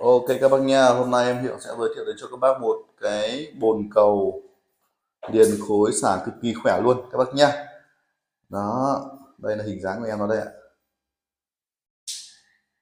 [0.00, 2.60] Ok các bác nha, hôm nay em Hiệu sẽ giới thiệu đến cho các bác
[2.60, 4.42] một cái bồn cầu
[5.32, 7.66] liền khối xả cực kỳ khỏe luôn các bác nha.
[8.48, 9.00] Đó,
[9.38, 10.46] đây là hình dáng của em nó đây ạ.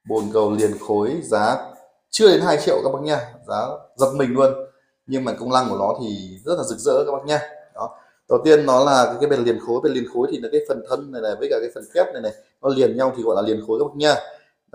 [0.09, 1.57] Bồn cầu liền khối giá
[2.09, 4.53] chưa đến 2 triệu các bác nha, giá giật mình luôn.
[5.07, 7.41] Nhưng mà công năng của nó thì rất là rực rỡ các bác nha.
[7.75, 7.97] Đó.
[8.29, 10.61] Đầu tiên nó là cái, cái bên liền khối, bên liền khối thì là cái
[10.67, 13.23] phần thân này này với cả cái phần kép này này, nó liền nhau thì
[13.23, 14.15] gọi là liền khối các bác nha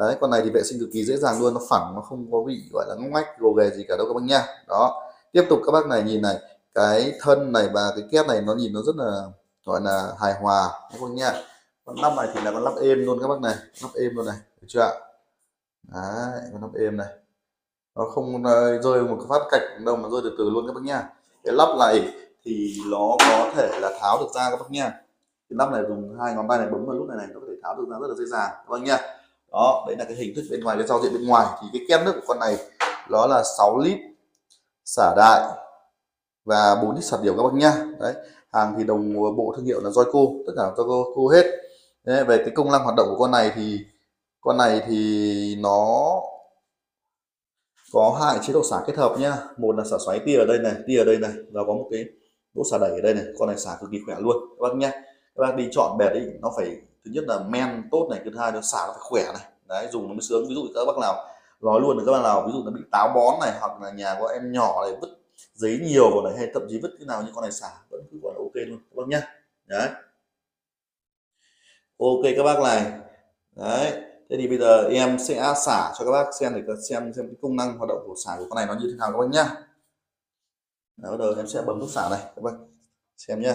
[0.07, 2.27] đấy, con này thì vệ sinh cực kỳ dễ dàng luôn, nó phẳng, nó không
[2.33, 5.03] có bị, gọi là, ngóc ngách, gồ ghề gì cả đâu các bác nha đó,
[5.33, 6.37] tiếp tục các bác này nhìn này,
[6.75, 9.23] cái thân này và cái kép này nó nhìn nó rất là,
[9.65, 11.33] gọi là, hài hòa, các bác nha
[11.85, 14.27] con lắp này thì là con lắp êm luôn các bác này, lắp êm luôn
[14.27, 14.93] này, được chưa ạ?
[15.83, 17.09] Đấy, con lắp êm này.
[17.97, 18.43] Nó không
[18.83, 21.09] rơi một cái phát cạch đâu mà rơi từ từ luôn các bác nha
[21.45, 24.91] cái lắp này thì nó có thể là tháo được ra các bác nha
[25.49, 27.47] cái lắp này dùng hai ngón tay này bấm vào lúc này này, nó có
[27.49, 28.99] thể tháo được ra rất là dễ dàng, các bác nha
[29.53, 31.47] đó đấy là cái hình thức bên ngoài cái giao diện bên ngoài.
[31.63, 32.57] Thì cái kem nước của con này
[33.11, 33.99] nó là 6 lít
[34.85, 35.43] xả đại
[36.45, 37.73] và 4 lít sạc điều các bác nhá.
[38.01, 38.15] Đấy
[38.53, 41.45] hàng thì đồng bộ thương hiệu là Joyco tất cả là Joyco hết.
[42.05, 43.79] Đấy, về cái công năng hoạt động của con này thì
[44.41, 46.11] con này thì nó
[47.93, 49.37] có hai chế độ xả kết hợp nhá.
[49.57, 51.89] Một là xả xoáy tia ở đây này tia ở đây này và có một
[51.91, 52.05] cái
[52.55, 53.25] đỗ xả đẩy ở đây này.
[53.39, 54.91] Con này xả cực kỳ khỏe luôn các bác nhá.
[55.37, 58.31] Các bác đi chọn bẹt đi nó phải thứ nhất là men tốt này thứ
[58.39, 59.43] hai nó xả nó phải khỏe này.
[59.69, 60.49] Đấy dùng nó mới sướng.
[60.49, 61.29] Ví dụ các bác nào
[61.61, 63.91] nói luôn là các bác nào ví dụ nó bị táo bón này hoặc là
[63.91, 65.19] nhà có em nhỏ này vứt
[65.55, 68.03] giấy nhiều vào này hay thậm chí vứt cái nào như con này xả vẫn
[68.11, 69.35] cứ gọi là ok luôn các bác nhá.
[69.67, 69.89] Đấy.
[71.99, 72.93] Ok các bác này.
[73.57, 77.27] Đấy thế thì bây giờ em sẽ xả cho các bác xem để xem xem
[77.27, 79.19] cái công năng hoạt động của xả của con này nó như thế nào các
[79.19, 79.45] bác nhá.
[80.97, 82.53] Đó, bắt đầu em sẽ bấm nút xả này các bác
[83.17, 83.55] xem nhá.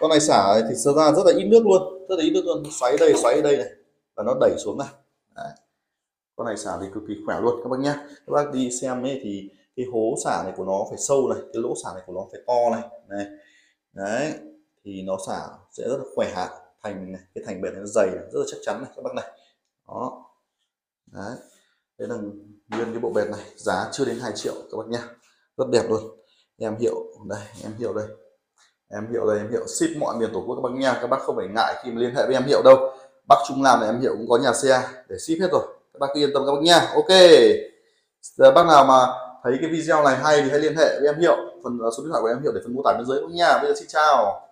[0.00, 2.42] Con này xả thì sơ ra rất là ít nước luôn rất là ít nước
[2.44, 2.62] luôn.
[2.70, 3.68] Xoáy đây xoáy đây này.
[4.14, 4.88] Và nó đẩy xuống này.
[5.34, 5.52] Đấy.
[6.36, 7.94] con này xả thì cực kỳ khỏe luôn các bác nhá.
[8.26, 11.38] Các bác đi xem ấy thì cái hố xả này của nó phải sâu này
[11.52, 12.90] cái lỗ xả này của nó phải to này.
[13.08, 13.26] Này.
[13.92, 14.32] Đấy.
[14.84, 16.48] Thì nó xả sẽ rất là khỏe
[16.82, 19.14] thành này cái thành bệt nó dày này, rất là chắc chắn này các bác
[19.14, 19.30] này.
[19.88, 20.24] Đó.
[21.06, 21.36] Đấy.
[21.98, 22.14] Đấy là
[22.68, 25.08] nguyên cái bộ bệt này giá chưa đến 2 triệu các bác nhá.
[25.56, 26.02] Rất đẹp luôn.
[26.58, 26.94] Em hiệu
[27.28, 28.06] đây em hiệu đây
[28.92, 31.20] em hiệu đây, em hiệu ship mọi miền tổ quốc các bác nha, các bác
[31.20, 32.92] không phải ngại khi mà liên hệ với em hiệu đâu.
[33.28, 35.62] Bắc trung nam này em hiệu cũng có nhà xe để ship hết rồi.
[35.92, 36.78] Các bác cứ yên tâm các bác nha.
[36.94, 37.20] Ok.
[38.22, 39.06] Giờ bác nào mà
[39.44, 41.36] thấy cái video này hay thì hãy liên hệ với em hiệu.
[41.64, 43.58] Phần, số điện thoại của em hiệu để phần mô tả bên dưới cũng nha.
[43.58, 44.46] Bây giờ xin chào.